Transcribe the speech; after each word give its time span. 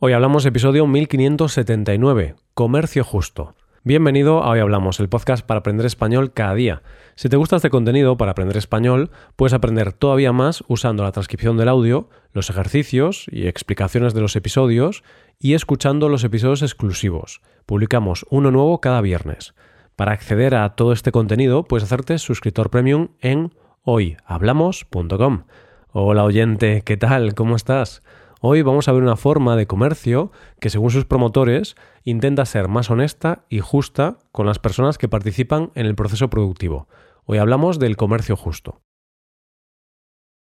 Hoy 0.00 0.12
hablamos 0.12 0.46
episodio 0.46 0.86
1579, 0.86 2.36
Comercio 2.54 3.02
Justo. 3.02 3.56
Bienvenido 3.82 4.44
a 4.44 4.50
Hoy 4.50 4.60
Hablamos, 4.60 5.00
el 5.00 5.08
podcast 5.08 5.44
para 5.44 5.58
aprender 5.58 5.86
español 5.86 6.32
cada 6.32 6.54
día. 6.54 6.82
Si 7.16 7.28
te 7.28 7.36
gusta 7.36 7.56
este 7.56 7.68
contenido 7.68 8.16
para 8.16 8.30
aprender 8.30 8.56
español, 8.56 9.10
puedes 9.34 9.54
aprender 9.54 9.92
todavía 9.92 10.32
más 10.32 10.62
usando 10.68 11.02
la 11.02 11.10
transcripción 11.10 11.56
del 11.56 11.68
audio, 11.68 12.10
los 12.32 12.48
ejercicios 12.48 13.26
y 13.32 13.48
explicaciones 13.48 14.14
de 14.14 14.20
los 14.20 14.36
episodios 14.36 15.02
y 15.40 15.54
escuchando 15.54 16.08
los 16.08 16.22
episodios 16.22 16.62
exclusivos. 16.62 17.40
Publicamos 17.66 18.24
uno 18.30 18.52
nuevo 18.52 18.80
cada 18.80 19.00
viernes. 19.00 19.56
Para 19.96 20.12
acceder 20.12 20.54
a 20.54 20.76
todo 20.76 20.92
este 20.92 21.10
contenido, 21.10 21.64
puedes 21.64 21.82
hacerte 21.82 22.18
suscriptor 22.18 22.70
premium 22.70 23.08
en 23.20 23.52
hoyhablamos.com. 23.82 25.42
Hola 25.90 26.22
oyente, 26.22 26.82
¿qué 26.82 26.96
tal? 26.96 27.34
¿Cómo 27.34 27.56
estás? 27.56 28.04
Hoy 28.40 28.62
vamos 28.62 28.86
a 28.86 28.92
ver 28.92 29.02
una 29.02 29.16
forma 29.16 29.56
de 29.56 29.66
comercio 29.66 30.30
que, 30.60 30.70
según 30.70 30.90
sus 30.90 31.04
promotores, 31.04 31.74
intenta 32.04 32.44
ser 32.44 32.68
más 32.68 32.88
honesta 32.88 33.44
y 33.48 33.58
justa 33.58 34.18
con 34.30 34.46
las 34.46 34.60
personas 34.60 34.96
que 34.96 35.08
participan 35.08 35.72
en 35.74 35.86
el 35.86 35.96
proceso 35.96 36.30
productivo. 36.30 36.86
Hoy 37.24 37.38
hablamos 37.38 37.80
del 37.80 37.96
comercio 37.96 38.36
justo. 38.36 38.80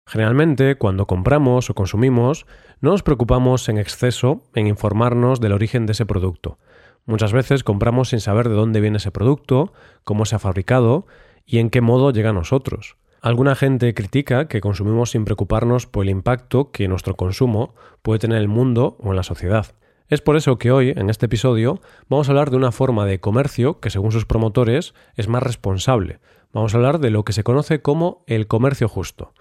Generalmente, 0.06 0.76
cuando 0.76 1.08
compramos 1.08 1.70
o 1.70 1.74
consumimos, 1.74 2.46
no 2.82 2.92
nos 2.92 3.02
preocupamos 3.02 3.70
en 3.70 3.78
exceso 3.78 4.44
en 4.54 4.68
informarnos 4.68 5.40
del 5.40 5.54
origen 5.54 5.86
de 5.86 5.94
ese 5.94 6.06
producto. 6.06 6.60
Muchas 7.06 7.32
veces 7.32 7.64
compramos 7.64 8.10
sin 8.10 8.20
saber 8.20 8.50
de 8.50 8.56
dónde 8.56 8.82
viene 8.82 8.98
ese 8.98 9.12
producto, 9.12 9.72
cómo 10.04 10.26
se 10.26 10.36
ha 10.36 10.40
fabricado 10.40 11.08
y 11.46 11.60
en 11.60 11.70
qué 11.70 11.80
modo 11.80 12.12
llega 12.12 12.32
a 12.32 12.34
nosotros. 12.34 12.98
Alguna 13.26 13.56
gente 13.56 13.92
critica 13.96 14.48
que 14.48 14.62
consumimos 14.62 15.10
sin 15.10 15.26
preocuparnos 15.26 15.88
por 15.88 16.04
el 16.04 16.12
impacto 16.12 16.70
que 16.70 16.88
nuestro 16.88 17.16
consumo 17.16 17.74
puede 18.04 18.20
tener 18.20 18.38
en 18.38 18.44
el 18.44 18.48
mundo 18.48 18.98
o 19.00 19.10
en 19.10 19.16
la 19.16 19.24
sociedad. 19.24 19.74
Es 20.10 20.22
por 20.22 20.36
eso 20.36 20.60
que 20.60 20.70
hoy, 20.70 20.94
en 20.96 21.10
este 21.10 21.26
episodio, 21.26 21.82
vamos 22.08 22.28
a 22.30 22.34
hablar 22.34 22.52
de 22.52 22.58
una 22.58 22.72
forma 22.72 23.04
de 23.08 23.20
comercio 23.20 23.80
que, 23.80 23.90
según 23.90 24.12
sus 24.12 24.28
promotores, 24.28 24.94
es 25.16 25.28
más 25.28 25.42
responsable. 25.42 26.20
Vamos 26.54 26.76
a 26.76 26.78
hablar 26.78 27.00
de 27.00 27.10
lo 27.10 27.26
que 27.26 27.34
se 27.34 27.44
conoce 27.44 27.82
como 27.82 28.24
el 28.28 28.46
comercio 28.46 28.88
justo. 28.88 29.34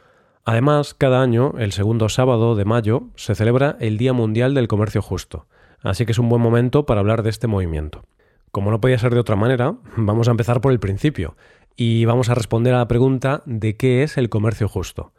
Además, 0.46 0.94
cada 0.94 1.20
año, 1.20 1.52
el 1.58 1.72
segundo 1.72 2.08
sábado 2.08 2.54
de 2.54 2.64
mayo, 2.64 3.08
se 3.16 3.34
celebra 3.34 3.76
el 3.80 3.98
Día 3.98 4.14
Mundial 4.14 4.54
del 4.54 4.66
Comercio 4.66 5.02
Justo, 5.02 5.46
así 5.82 6.06
que 6.06 6.12
es 6.12 6.18
un 6.18 6.30
buen 6.30 6.40
momento 6.40 6.86
para 6.86 7.00
hablar 7.00 7.22
de 7.22 7.28
este 7.28 7.48
movimiento. 7.48 8.06
Como 8.50 8.70
no 8.70 8.80
podía 8.80 8.98
ser 8.98 9.12
de 9.12 9.20
otra 9.20 9.34
manera, 9.34 9.74
vamos 9.96 10.28
a 10.28 10.30
empezar 10.30 10.60
por 10.60 10.70
el 10.70 10.78
principio, 10.78 11.36
y 11.76 12.04
vamos 12.04 12.28
a 12.28 12.34
responder 12.34 12.74
a 12.74 12.78
la 12.78 12.88
pregunta 12.88 13.42
de 13.46 13.76
qué 13.76 14.02
es 14.02 14.16
el 14.16 14.28
comercio 14.28 14.68
justo. 14.68 15.12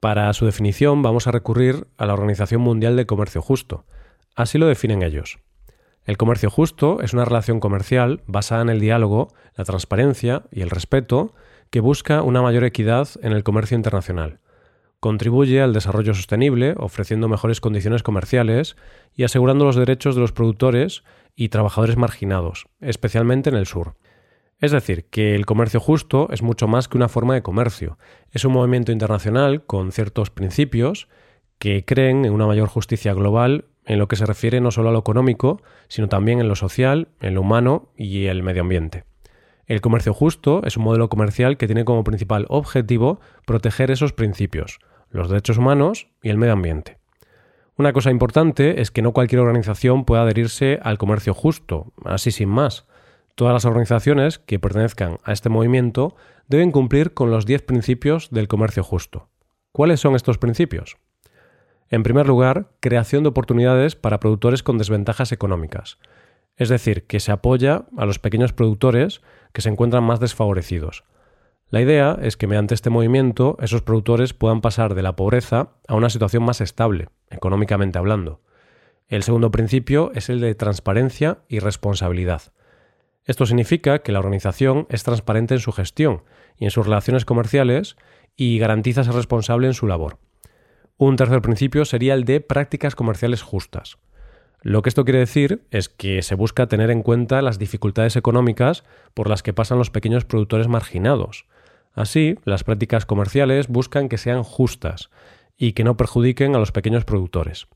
Para 0.00 0.32
su 0.32 0.46
definición 0.46 1.02
vamos 1.02 1.26
a 1.26 1.30
recurrir 1.30 1.86
a 1.96 2.06
la 2.06 2.14
Organización 2.14 2.60
Mundial 2.60 2.96
de 2.96 3.06
Comercio 3.06 3.40
Justo. 3.40 3.84
Así 4.34 4.58
lo 4.58 4.66
definen 4.66 5.02
ellos. 5.02 5.38
El 6.04 6.16
comercio 6.16 6.50
justo 6.50 7.00
es 7.00 7.12
una 7.12 7.24
relación 7.24 7.60
comercial 7.60 8.22
basada 8.26 8.62
en 8.62 8.68
el 8.70 8.80
diálogo, 8.80 9.28
la 9.56 9.64
transparencia 9.64 10.42
y 10.50 10.62
el 10.62 10.70
respeto 10.70 11.34
que 11.70 11.78
busca 11.78 12.22
una 12.22 12.42
mayor 12.42 12.64
equidad 12.64 13.08
en 13.22 13.32
el 13.32 13.44
comercio 13.44 13.76
internacional. 13.76 14.40
Contribuye 14.98 15.62
al 15.62 15.72
desarrollo 15.72 16.14
sostenible, 16.14 16.74
ofreciendo 16.76 17.28
mejores 17.28 17.60
condiciones 17.60 18.02
comerciales 18.02 18.76
y 19.14 19.22
asegurando 19.22 19.64
los 19.64 19.76
derechos 19.76 20.16
de 20.16 20.20
los 20.20 20.32
productores 20.32 21.04
y 21.36 21.48
trabajadores 21.48 21.96
marginados, 21.96 22.66
especialmente 22.80 23.50
en 23.50 23.56
el 23.56 23.66
sur. 23.66 23.94
Es 24.62 24.70
decir, 24.70 25.06
que 25.06 25.34
el 25.34 25.44
comercio 25.44 25.80
justo 25.80 26.28
es 26.30 26.40
mucho 26.40 26.68
más 26.68 26.86
que 26.86 26.96
una 26.96 27.08
forma 27.08 27.34
de 27.34 27.42
comercio. 27.42 27.98
Es 28.30 28.44
un 28.44 28.52
movimiento 28.52 28.92
internacional 28.92 29.66
con 29.66 29.90
ciertos 29.90 30.30
principios 30.30 31.08
que 31.58 31.84
creen 31.84 32.24
en 32.24 32.32
una 32.32 32.46
mayor 32.46 32.68
justicia 32.68 33.12
global 33.12 33.64
en 33.84 33.98
lo 33.98 34.06
que 34.06 34.14
se 34.14 34.24
refiere 34.24 34.60
no 34.60 34.70
solo 34.70 34.90
a 34.90 34.92
lo 34.92 35.00
económico, 35.00 35.60
sino 35.88 36.08
también 36.08 36.38
en 36.38 36.46
lo 36.46 36.54
social, 36.54 37.08
en 37.20 37.34
lo 37.34 37.40
humano 37.40 37.88
y 37.96 38.26
el 38.26 38.44
medio 38.44 38.62
ambiente. 38.62 39.02
El 39.66 39.80
comercio 39.80 40.14
justo 40.14 40.62
es 40.64 40.76
un 40.76 40.84
modelo 40.84 41.08
comercial 41.08 41.56
que 41.56 41.66
tiene 41.66 41.84
como 41.84 42.04
principal 42.04 42.46
objetivo 42.48 43.18
proteger 43.44 43.90
esos 43.90 44.12
principios, 44.12 44.78
los 45.10 45.28
derechos 45.28 45.58
humanos 45.58 46.06
y 46.22 46.28
el 46.28 46.38
medio 46.38 46.52
ambiente. 46.52 46.98
Una 47.76 47.92
cosa 47.92 48.12
importante 48.12 48.80
es 48.80 48.92
que 48.92 49.02
no 49.02 49.12
cualquier 49.12 49.40
organización 49.40 50.04
puede 50.04 50.22
adherirse 50.22 50.78
al 50.84 50.98
comercio 50.98 51.34
justo, 51.34 51.92
así 52.04 52.30
sin 52.30 52.48
más. 52.48 52.86
Todas 53.34 53.54
las 53.54 53.64
organizaciones 53.64 54.38
que 54.38 54.58
pertenezcan 54.58 55.18
a 55.24 55.32
este 55.32 55.48
movimiento 55.48 56.14
deben 56.48 56.70
cumplir 56.70 57.14
con 57.14 57.30
los 57.30 57.46
10 57.46 57.62
principios 57.62 58.30
del 58.30 58.48
comercio 58.48 58.82
justo. 58.82 59.28
¿Cuáles 59.72 60.00
son 60.00 60.14
estos 60.14 60.38
principios? 60.38 60.98
En 61.88 62.02
primer 62.02 62.26
lugar, 62.26 62.70
creación 62.80 63.22
de 63.22 63.30
oportunidades 63.30 63.96
para 63.96 64.20
productores 64.20 64.62
con 64.62 64.78
desventajas 64.78 65.32
económicas, 65.32 65.98
es 66.56 66.68
decir, 66.68 67.06
que 67.06 67.20
se 67.20 67.32
apoya 67.32 67.86
a 67.96 68.04
los 68.04 68.18
pequeños 68.18 68.52
productores 68.52 69.22
que 69.52 69.62
se 69.62 69.70
encuentran 69.70 70.04
más 70.04 70.20
desfavorecidos. 70.20 71.04
La 71.68 71.80
idea 71.80 72.18
es 72.20 72.36
que 72.36 72.46
mediante 72.46 72.74
este 72.74 72.90
movimiento 72.90 73.56
esos 73.60 73.80
productores 73.80 74.34
puedan 74.34 74.60
pasar 74.60 74.94
de 74.94 75.02
la 75.02 75.16
pobreza 75.16 75.70
a 75.88 75.94
una 75.94 76.10
situación 76.10 76.42
más 76.42 76.60
estable, 76.60 77.08
económicamente 77.30 77.98
hablando. 77.98 78.42
El 79.08 79.22
segundo 79.22 79.50
principio 79.50 80.12
es 80.14 80.28
el 80.28 80.40
de 80.40 80.54
transparencia 80.54 81.38
y 81.48 81.60
responsabilidad. 81.60 82.42
Esto 83.24 83.46
significa 83.46 84.00
que 84.00 84.10
la 84.10 84.18
organización 84.18 84.86
es 84.88 85.04
transparente 85.04 85.54
en 85.54 85.60
su 85.60 85.72
gestión 85.72 86.22
y 86.58 86.64
en 86.64 86.70
sus 86.70 86.86
relaciones 86.86 87.24
comerciales 87.24 87.96
y 88.36 88.58
garantiza 88.58 89.04
ser 89.04 89.14
responsable 89.14 89.68
en 89.68 89.74
su 89.74 89.86
labor. 89.86 90.18
Un 90.96 91.16
tercer 91.16 91.40
principio 91.40 91.84
sería 91.84 92.14
el 92.14 92.24
de 92.24 92.40
prácticas 92.40 92.94
comerciales 92.94 93.42
justas. 93.42 93.98
Lo 94.60 94.82
que 94.82 94.88
esto 94.88 95.04
quiere 95.04 95.20
decir 95.20 95.66
es 95.70 95.88
que 95.88 96.22
se 96.22 96.34
busca 96.34 96.66
tener 96.66 96.90
en 96.90 97.02
cuenta 97.02 97.42
las 97.42 97.58
dificultades 97.58 98.16
económicas 98.16 98.84
por 99.14 99.28
las 99.28 99.42
que 99.42 99.52
pasan 99.52 99.78
los 99.78 99.90
pequeños 99.90 100.24
productores 100.24 100.68
marginados. 100.68 101.46
Así, 101.94 102.38
las 102.44 102.64
prácticas 102.64 103.06
comerciales 103.06 103.68
buscan 103.68 104.08
que 104.08 104.18
sean 104.18 104.42
justas 104.42 105.10
y 105.56 105.72
que 105.72 105.84
no 105.84 105.96
perjudiquen 105.96 106.54
a 106.56 106.58
los 106.58 106.72
pequeños 106.72 107.04
productores. 107.04 107.66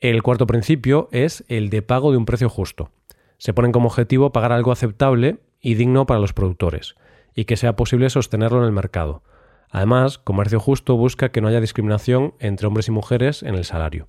El 0.00 0.22
cuarto 0.22 0.46
principio 0.46 1.08
es 1.12 1.44
el 1.48 1.70
de 1.70 1.82
pago 1.82 2.10
de 2.10 2.18
un 2.18 2.26
precio 2.26 2.48
justo 2.48 2.90
se 3.38 3.52
ponen 3.52 3.72
como 3.72 3.88
objetivo 3.88 4.32
pagar 4.32 4.52
algo 4.52 4.72
aceptable 4.72 5.38
y 5.60 5.74
digno 5.74 6.06
para 6.06 6.20
los 6.20 6.32
productores, 6.32 6.94
y 7.34 7.44
que 7.44 7.56
sea 7.56 7.76
posible 7.76 8.10
sostenerlo 8.10 8.58
en 8.58 8.64
el 8.64 8.72
mercado. 8.72 9.22
Además, 9.70 10.18
Comercio 10.18 10.60
Justo 10.60 10.96
busca 10.96 11.30
que 11.30 11.40
no 11.40 11.48
haya 11.48 11.60
discriminación 11.60 12.34
entre 12.38 12.66
hombres 12.66 12.88
y 12.88 12.92
mujeres 12.92 13.42
en 13.42 13.54
el 13.54 13.64
salario. 13.64 14.08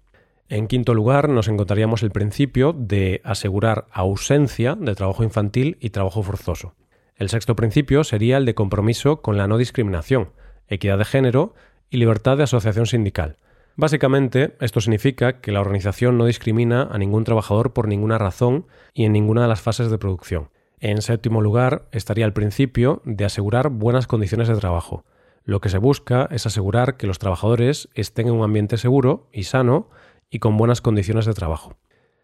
En 0.50 0.68
quinto 0.68 0.94
lugar, 0.94 1.28
nos 1.28 1.50
encontraríamos 1.50 2.04
el 2.04 2.12
principio 2.12 2.74
de 2.74 3.22
asegurar 3.26 3.86
ausencia 3.92 4.76
de 4.76 4.96
trabajo 4.96 5.24
infantil 5.24 5.78
y 5.82 5.90
trabajo 5.90 6.24
forzoso. 6.24 6.74
El 7.18 7.30
sexto 7.30 7.56
principio 7.56 8.04
sería 8.04 8.38
el 8.38 8.46
de 8.46 8.56
compromiso 8.56 9.22
con 9.22 9.38
la 9.38 9.48
no 9.48 9.58
discriminación, 9.58 10.30
equidad 10.68 11.00
de 11.00 11.06
género 11.06 11.54
y 11.90 11.98
libertad 11.98 12.38
de 12.38 12.44
asociación 12.44 12.86
sindical. 12.86 13.38
Básicamente, 13.80 14.56
esto 14.60 14.82
significa 14.82 15.40
que 15.40 15.52
la 15.52 15.62
organización 15.62 16.18
no 16.18 16.26
discrimina 16.26 16.90
a 16.92 16.98
ningún 16.98 17.24
trabajador 17.24 17.74
por 17.74 17.88
ninguna 17.88 18.18
razón 18.18 18.66
y 18.96 19.06
en 19.06 19.14
ninguna 19.14 19.44
de 19.44 19.48
las 19.48 19.62
fases 19.62 19.92
de 19.92 20.00
producción. 20.00 20.50
En 20.80 21.04
séptimo 21.04 21.42
lugar, 21.42 21.88
estaría 21.92 22.26
el 22.26 22.34
principio 22.34 23.04
de 23.06 23.26
asegurar 23.26 23.70
buenas 23.70 24.08
condiciones 24.08 24.48
de 24.48 24.56
trabajo. 24.56 25.06
Lo 25.44 25.62
que 25.62 25.70
se 25.70 25.78
busca 25.78 26.28
es 26.32 26.48
asegurar 26.48 26.98
que 26.98 27.06
los 27.06 27.20
trabajadores 27.20 27.88
estén 27.94 28.28
en 28.28 28.34
un 28.34 28.44
ambiente 28.44 28.78
seguro 28.78 29.30
y 29.32 29.44
sano 29.44 29.92
y 30.32 30.40
con 30.40 30.58
buenas 30.58 30.82
condiciones 30.82 31.28
de 31.28 31.34
trabajo. 31.34 31.78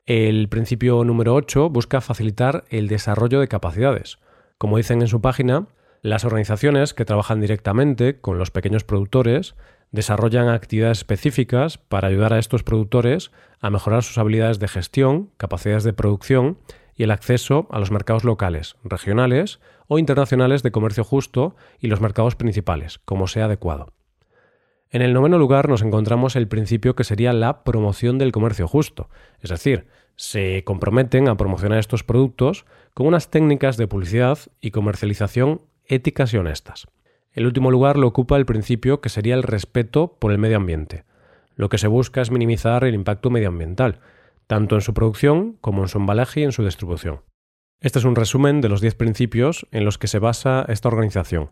El 0.07 0.49
principio 0.49 1.03
número 1.03 1.35
8 1.35 1.69
busca 1.69 2.01
facilitar 2.01 2.63
el 2.69 2.87
desarrollo 2.87 3.39
de 3.39 3.47
capacidades. 3.47 4.17
Como 4.57 4.77
dicen 4.77 5.01
en 5.01 5.07
su 5.07 5.21
página, 5.21 5.67
las 6.01 6.25
organizaciones 6.25 6.95
que 6.95 7.05
trabajan 7.05 7.39
directamente 7.39 8.19
con 8.19 8.39
los 8.39 8.49
pequeños 8.49 8.83
productores 8.83 9.55
desarrollan 9.93 10.49
actividades 10.49 10.97
específicas 10.97 11.77
para 11.77 12.09
ayudar 12.09 12.33
a 12.33 12.39
estos 12.39 12.63
productores 12.63 13.31
a 13.61 13.69
mejorar 13.69 14.03
sus 14.03 14.17
habilidades 14.17 14.59
de 14.59 14.67
gestión, 14.67 15.29
capacidades 15.37 15.83
de 15.83 15.93
producción 15.93 16.57
y 16.95 17.03
el 17.03 17.11
acceso 17.11 17.67
a 17.71 17.79
los 17.79 17.91
mercados 17.91 18.23
locales, 18.23 18.75
regionales 18.83 19.59
o 19.87 19.99
internacionales 19.99 20.63
de 20.63 20.71
comercio 20.71 21.03
justo 21.03 21.55
y 21.79 21.87
los 21.87 22.01
mercados 22.01 22.35
principales, 22.35 22.99
como 23.05 23.27
sea 23.27 23.45
adecuado. 23.45 23.93
En 24.89 25.03
el 25.03 25.13
noveno 25.13 25.37
lugar 25.37 25.69
nos 25.69 25.83
encontramos 25.83 26.35
el 26.35 26.47
principio 26.47 26.95
que 26.95 27.03
sería 27.03 27.31
la 27.31 27.63
promoción 27.63 28.17
del 28.17 28.31
comercio 28.31 28.67
justo, 28.67 29.09
es 29.41 29.51
decir, 29.51 29.87
se 30.15 30.63
comprometen 30.63 31.27
a 31.27 31.37
promocionar 31.37 31.79
estos 31.79 32.03
productos 32.03 32.65
con 32.95 33.07
unas 33.07 33.29
técnicas 33.29 33.77
de 33.77 33.87
publicidad 33.87 34.39
y 34.59 34.71
comercialización 34.71 35.61
éticas 35.85 36.33
y 36.33 36.37
honestas. 36.37 36.87
El 37.33 37.47
último 37.47 37.71
lugar 37.71 37.97
lo 37.97 38.07
ocupa 38.07 38.37
el 38.37 38.45
principio 38.45 39.01
que 39.01 39.09
sería 39.09 39.33
el 39.33 39.43
respeto 39.43 40.17
por 40.19 40.31
el 40.31 40.37
medio 40.37 40.57
ambiente. 40.57 41.03
Lo 41.55 41.67
que 41.69 41.77
se 41.79 41.87
busca 41.87 42.21
es 42.21 42.31
minimizar 42.31 42.83
el 42.83 42.93
impacto 42.93 43.29
medioambiental, 43.29 43.99
tanto 44.47 44.75
en 44.75 44.81
su 44.81 44.93
producción 44.93 45.57
como 45.59 45.81
en 45.81 45.87
su 45.87 45.97
embalaje 45.97 46.41
y 46.41 46.43
en 46.43 46.51
su 46.51 46.63
distribución. 46.63 47.21
Este 47.79 47.99
es 47.99 48.05
un 48.05 48.15
resumen 48.15 48.61
de 48.61 48.69
los 48.69 48.81
10 48.81 48.95
principios 48.95 49.67
en 49.71 49.83
los 49.83 49.97
que 49.97 50.07
se 50.07 50.19
basa 50.19 50.65
esta 50.69 50.89
organización. 50.89 51.51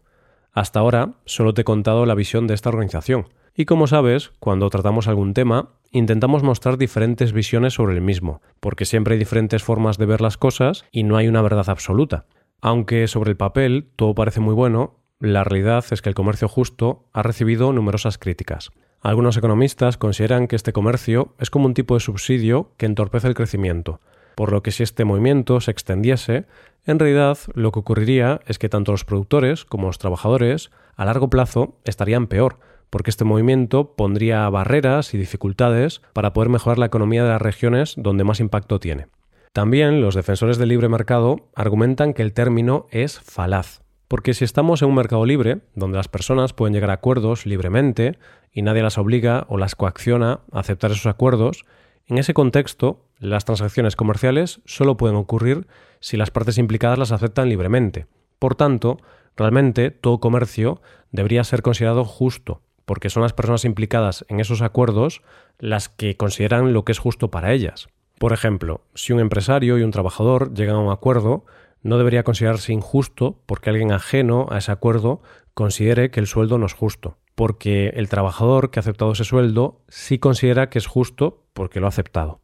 Hasta 0.52 0.80
ahora 0.80 1.16
solo 1.26 1.54
te 1.54 1.62
he 1.62 1.66
contado 1.66 2.06
la 2.06 2.16
visión 2.16 2.48
de 2.48 2.54
esta 2.54 2.70
organización. 2.70 3.30
Y 3.56 3.66
como 3.66 3.88
sabes, 3.88 4.32
cuando 4.40 4.70
tratamos 4.70 5.08
algún 5.08 5.34
tema, 5.34 5.72
intentamos 5.92 6.44
mostrar 6.44 6.78
diferentes 6.78 7.34
visiones 7.34 7.74
sobre 7.74 7.96
el 7.96 8.02
mismo, 8.02 8.42
porque 8.60 8.86
siempre 8.86 9.14
hay 9.14 9.20
diferentes 9.20 9.64
formas 9.64 9.98
de 9.98 10.06
ver 10.06 10.22
las 10.22 10.38
cosas 10.38 10.86
y 10.92 11.04
no 11.04 11.18
hay 11.18 11.28
una 11.28 11.42
verdad 11.42 11.70
absoluta. 11.70 12.26
Aunque 12.62 13.08
sobre 13.08 13.32
el 13.32 13.38
papel 13.38 13.90
todo 13.96 14.16
parece 14.16 14.40
muy 14.40 14.54
bueno, 14.54 15.01
la 15.22 15.44
realidad 15.44 15.86
es 15.92 16.02
que 16.02 16.10
el 16.10 16.16
comercio 16.16 16.48
justo 16.48 17.06
ha 17.14 17.22
recibido 17.22 17.72
numerosas 17.72 18.18
críticas. 18.18 18.72
Algunos 19.02 19.38
economistas 19.38 19.98
consideran 19.98 20.48
que 20.48 20.56
este 20.56 20.74
comercio 20.74 21.36
es 21.40 21.50
como 21.50 21.68
un 21.68 21.76
tipo 21.76 21.94
de 21.94 22.00
subsidio 22.00 22.72
que 22.78 22.88
entorpece 22.88 23.28
el 23.28 23.36
crecimiento, 23.36 24.00
por 24.36 24.52
lo 24.52 24.64
que 24.64 24.72
si 24.72 24.82
este 24.82 25.06
movimiento 25.06 25.62
se 25.62 25.70
extendiese, 25.70 26.46
en 26.86 26.98
realidad 26.98 27.38
lo 27.54 27.72
que 27.72 27.80
ocurriría 27.80 28.42
es 28.48 28.58
que 28.58 28.70
tanto 28.70 28.92
los 28.92 29.06
productores 29.06 29.64
como 29.64 29.88
los 29.88 30.00
trabajadores 30.00 30.72
a 30.96 31.06
largo 31.06 31.30
plazo 31.30 31.76
estarían 31.84 32.26
peor, 32.26 32.60
porque 32.90 33.12
este 33.12 33.24
movimiento 33.24 33.94
pondría 33.96 34.50
barreras 34.50 35.14
y 35.14 35.20
dificultades 35.20 36.02
para 36.14 36.34
poder 36.34 36.50
mejorar 36.50 36.80
la 36.80 36.88
economía 36.88 37.24
de 37.24 37.30
las 37.30 37.42
regiones 37.42 37.94
donde 37.96 38.24
más 38.24 38.40
impacto 38.40 38.80
tiene. 38.80 39.08
También 39.54 40.02
los 40.02 40.16
defensores 40.16 40.58
del 40.58 40.70
libre 40.70 40.90
mercado 40.90 41.50
argumentan 41.56 42.14
que 42.14 42.24
el 42.24 42.34
término 42.34 42.88
es 42.90 43.20
falaz, 43.20 43.82
porque 44.12 44.34
si 44.34 44.44
estamos 44.44 44.82
en 44.82 44.90
un 44.90 44.96
mercado 44.96 45.26
libre, 45.26 45.60
donde 45.74 45.96
las 45.96 46.10
personas 46.10 46.52
pueden 46.52 46.74
llegar 46.74 46.90
a 46.90 46.96
acuerdos 46.96 47.46
libremente 47.46 48.20
y 48.52 48.62
nadie 48.62 48.84
las 48.84 48.98
obliga 48.98 49.46
o 49.48 49.58
las 49.58 49.74
coacciona 49.74 50.42
a 50.52 50.60
aceptar 50.60 50.92
esos 50.92 51.06
acuerdos, 51.06 51.64
en 52.08 52.18
ese 52.18 52.34
contexto, 52.34 53.06
las 53.20 53.46
transacciones 53.46 53.96
comerciales 53.96 54.60
solo 54.66 54.98
pueden 54.98 55.16
ocurrir 55.16 55.66
si 56.02 56.18
las 56.18 56.30
partes 56.30 56.58
implicadas 56.58 57.00
las 57.00 57.14
aceptan 57.14 57.48
libremente. 57.48 58.06
Por 58.38 58.56
tanto, 58.56 58.98
realmente 59.38 59.92
todo 59.92 60.20
comercio 60.20 60.82
debería 61.14 61.46
ser 61.46 61.62
considerado 61.62 62.04
justo, 62.04 62.60
porque 62.84 63.10
son 63.10 63.24
las 63.24 63.32
personas 63.32 63.64
implicadas 63.64 64.26
en 64.28 64.42
esos 64.42 64.62
acuerdos 64.62 65.22
las 65.58 65.88
que 65.88 66.18
consideran 66.18 66.74
lo 66.74 66.84
que 66.84 66.92
es 66.92 67.00
justo 67.00 67.32
para 67.32 67.54
ellas. 67.54 67.88
Por 68.20 68.34
ejemplo, 68.34 68.82
si 68.94 69.14
un 69.14 69.22
empresario 69.22 69.78
y 69.78 69.84
un 69.84 69.92
trabajador 69.92 70.54
llegan 70.54 70.76
a 70.76 70.80
un 70.80 70.92
acuerdo, 70.92 71.46
no 71.84 71.98
debería 71.98 72.24
considerarse 72.24 72.74
injusto 72.74 73.42
porque 73.46 73.70
alguien 73.70 73.92
ajeno 73.92 74.48
a 74.50 74.58
ese 74.58 74.72
acuerdo 74.72 75.22
considere 75.54 76.12
que 76.12 76.20
el 76.20 76.28
sueldo 76.28 76.58
no 76.58 76.66
es 76.66 76.74
justo, 76.74 77.18
porque 77.36 77.90
el 77.96 78.10
trabajador 78.10 78.72
que 78.72 78.80
ha 78.80 78.82
aceptado 78.82 79.12
ese 79.12 79.24
sueldo 79.24 79.82
sí 79.88 80.20
considera 80.20 80.70
que 80.70 80.80
es 80.80 80.88
justo 80.88 81.44
porque 81.54 81.80
lo 81.80 81.88
ha 81.88 81.90
aceptado. 81.90 82.42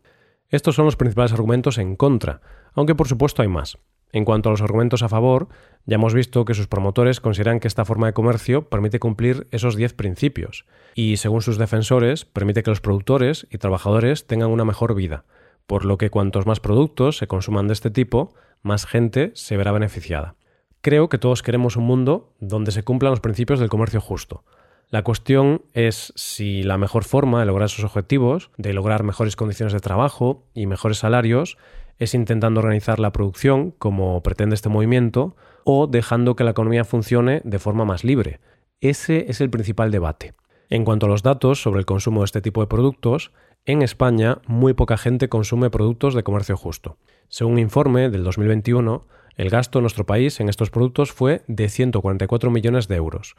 Estos 0.49 0.75
son 0.75 0.85
los 0.85 0.95
principales 0.95 1.33
argumentos 1.33 1.77
en 1.77 1.95
contra, 1.95 2.41
aunque 2.73 2.95
por 2.95 3.07
supuesto 3.07 3.41
hay 3.41 3.47
más. 3.47 3.77
En 4.13 4.23
cuanto 4.23 4.47
a 4.47 4.51
los 4.51 4.61
argumentos 4.61 5.03
a 5.03 5.09
favor, 5.09 5.49
ya 5.85 5.95
hemos 5.95 6.13
visto 6.13 6.45
que 6.45 6.53
sus 6.53 6.67
promotores 6.67 7.19
consideran 7.19 7.59
que 7.59 7.67
esta 7.67 7.83
forma 7.83 8.07
de 8.07 8.13
comercio 8.13 8.69
permite 8.69 8.99
cumplir 8.99 9.47
esos 9.51 9.75
10 9.75 9.93
principios, 9.93 10.65
y 10.95 11.17
según 11.17 11.41
sus 11.41 11.57
defensores, 11.57 12.23
permite 12.23 12.63
que 12.63 12.69
los 12.69 12.79
productores 12.79 13.47
y 13.51 13.57
trabajadores 13.57 14.25
tengan 14.25 14.49
una 14.49 14.63
mejor 14.63 14.95
vida, 14.95 15.25
por 15.65 15.83
lo 15.83 15.97
que 15.97 16.09
cuantos 16.09 16.45
más 16.45 16.61
productos 16.61 17.17
se 17.17 17.27
consuman 17.27 17.67
de 17.67 17.73
este 17.73 17.91
tipo, 17.91 18.33
más 18.61 18.85
gente 18.85 19.31
se 19.35 19.57
verá 19.57 19.71
beneficiada. 19.71 20.35
Creo 20.81 21.09
que 21.09 21.17
todos 21.17 21.43
queremos 21.43 21.75
un 21.75 21.85
mundo 21.85 22.33
donde 22.39 22.71
se 22.71 22.83
cumplan 22.83 23.11
los 23.11 23.19
principios 23.19 23.59
del 23.59 23.69
comercio 23.69 23.99
justo. 23.99 24.43
La 24.89 25.03
cuestión 25.03 25.63
es 25.73 26.13
si 26.15 26.63
la 26.63 26.77
mejor 26.77 27.03
forma 27.03 27.41
de 27.41 27.45
lograr 27.45 27.65
esos 27.65 27.83
objetivos, 27.83 28.51
de 28.57 28.73
lograr 28.73 29.03
mejores 29.03 29.35
condiciones 29.35 29.73
de 29.73 29.81
trabajo 29.81 30.45
y 30.53 30.65
mejores 30.65 30.99
salarios, 30.99 31.57
es 31.97 32.13
intentando 32.13 32.61
organizar 32.61 32.99
la 32.99 33.11
producción 33.11 33.71
como 33.71 34.21
pretende 34.23 34.55
este 34.55 34.69
movimiento 34.69 35.35
o 35.65 35.87
dejando 35.87 36.35
que 36.35 36.45
la 36.45 36.51
economía 36.51 36.85
funcione 36.85 37.41
de 37.43 37.59
forma 37.59 37.83
más 37.83 38.03
libre. 38.03 38.39
Ese 38.79 39.25
es 39.29 39.41
el 39.41 39.49
principal 39.49 39.91
debate. 39.91 40.35
En 40.69 40.83
cuanto 40.83 41.05
a 41.05 41.09
los 41.09 41.23
datos 41.23 41.61
sobre 41.61 41.79
el 41.79 41.85
consumo 41.85 42.21
de 42.21 42.25
este 42.25 42.41
tipo 42.41 42.61
de 42.61 42.67
productos, 42.67 43.31
en 43.65 43.81
España 43.81 44.39
muy 44.47 44.73
poca 44.73 44.97
gente 44.97 45.29
consume 45.29 45.69
productos 45.69 46.13
de 46.13 46.23
comercio 46.23 46.57
justo. 46.57 46.97
Según 47.29 47.53
un 47.53 47.59
informe 47.59 48.09
del 48.09 48.23
2021, 48.23 49.05
el 49.35 49.49
gasto 49.49 49.79
en 49.79 49.83
nuestro 49.83 50.05
país 50.05 50.39
en 50.39 50.49
estos 50.49 50.69
productos 50.69 51.11
fue 51.11 51.43
de 51.47 51.69
144 51.69 52.51
millones 52.51 52.87
de 52.87 52.95
euros. 52.95 53.35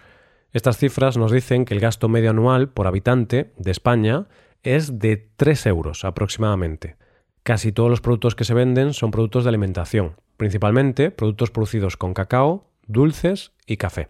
Estas 0.52 0.78
cifras 0.78 1.18
nos 1.18 1.32
dicen 1.32 1.66
que 1.66 1.74
el 1.74 1.80
gasto 1.80 2.08
medio 2.08 2.30
anual 2.30 2.70
por 2.70 2.86
habitante 2.86 3.52
de 3.58 3.70
España 3.70 4.26
es 4.62 4.98
de 4.98 5.28
3 5.36 5.66
euros 5.66 6.04
aproximadamente. 6.04 6.96
Casi 7.42 7.72
todos 7.72 7.90
los 7.90 8.00
productos 8.00 8.34
que 8.34 8.44
se 8.44 8.54
venden 8.54 8.94
son 8.94 9.10
productos 9.10 9.44
de 9.44 9.50
alimentación, 9.50 10.16
principalmente 10.36 11.10
productos 11.10 11.50
producidos 11.50 11.96
con 11.96 12.14
cacao, 12.14 12.70
dulces 12.86 13.52
y 13.66 13.76
café. 13.76 14.08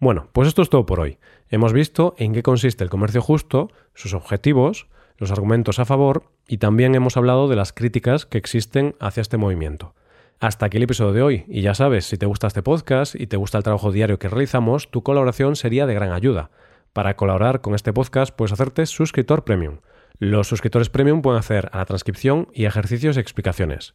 Bueno, 0.00 0.28
pues 0.32 0.46
esto 0.46 0.62
es 0.62 0.70
todo 0.70 0.86
por 0.86 1.00
hoy. 1.00 1.18
Hemos 1.50 1.72
visto 1.72 2.14
en 2.18 2.34
qué 2.34 2.42
consiste 2.42 2.84
el 2.84 2.90
comercio 2.90 3.22
justo, 3.22 3.70
sus 3.94 4.12
objetivos, 4.12 4.86
los 5.16 5.30
argumentos 5.30 5.78
a 5.78 5.86
favor 5.86 6.24
y 6.46 6.58
también 6.58 6.94
hemos 6.94 7.16
hablado 7.16 7.48
de 7.48 7.56
las 7.56 7.72
críticas 7.72 8.26
que 8.26 8.38
existen 8.38 8.94
hacia 9.00 9.22
este 9.22 9.36
movimiento. 9.36 9.94
Hasta 10.40 10.66
aquí 10.66 10.76
el 10.76 10.84
episodio 10.84 11.12
de 11.12 11.22
hoy, 11.22 11.44
y 11.48 11.62
ya 11.62 11.74
sabes, 11.74 12.04
si 12.04 12.16
te 12.16 12.26
gusta 12.26 12.46
este 12.46 12.62
podcast 12.62 13.14
y 13.14 13.26
te 13.26 13.36
gusta 13.36 13.58
el 13.58 13.64
trabajo 13.64 13.90
diario 13.90 14.18
que 14.18 14.28
realizamos, 14.28 14.90
tu 14.90 15.02
colaboración 15.02 15.56
sería 15.56 15.86
de 15.86 15.94
gran 15.94 16.12
ayuda. 16.12 16.50
Para 16.92 17.16
colaborar 17.16 17.60
con 17.60 17.74
este 17.74 17.92
podcast 17.92 18.34
puedes 18.34 18.52
hacerte 18.52 18.86
suscriptor 18.86 19.44
premium. 19.44 19.78
Los 20.18 20.48
suscriptores 20.48 20.90
premium 20.90 21.22
pueden 21.22 21.40
hacer 21.40 21.70
a 21.72 21.78
la 21.78 21.86
transcripción 21.86 22.48
y 22.52 22.66
ejercicios 22.66 23.16
y 23.16 23.20
explicaciones. 23.20 23.94